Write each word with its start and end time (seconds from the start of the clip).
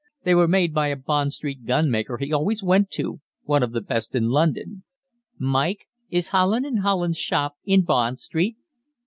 They 0.23 0.33
were 0.33 0.47
made 0.47 0.73
by 0.73 0.87
a 0.87 0.95
Bond 0.95 1.31
Street 1.31 1.63
gun 1.67 1.91
maker 1.91 2.17
he 2.17 2.33
always 2.33 2.63
went 2.63 2.89
to, 2.93 3.21
one 3.43 3.61
of 3.61 3.71
the 3.71 3.81
best 3.81 4.15
in 4.15 4.29
London.' 4.29 4.83
Mike, 5.37 5.85
is 6.09 6.29
Holland 6.29 6.65
and 6.65 6.79
Holland's 6.79 7.19
shop 7.19 7.53
in 7.65 7.83
Bond 7.83 8.19
Street?" 8.19 8.57